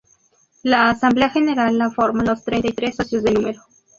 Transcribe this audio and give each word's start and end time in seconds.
La 0.63 0.89
Asamblea 0.89 1.29
General 1.29 1.77
la 1.77 1.91
forman 1.91 2.25
los 2.25 2.43
treinta 2.43 2.67
y 2.69 2.73
tres 2.73 2.95
socios 2.95 3.21
de 3.21 3.33
número. 3.33 3.61